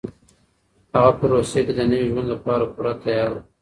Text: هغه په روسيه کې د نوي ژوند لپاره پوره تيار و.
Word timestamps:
هغه 0.93 1.11
په 1.17 1.25
روسيه 1.33 1.61
کې 1.65 1.73
د 1.75 1.79
نوي 1.91 2.07
ژوند 2.11 2.27
لپاره 2.33 2.63
پوره 2.73 2.93
تيار 3.03 3.29
و. 3.31 3.35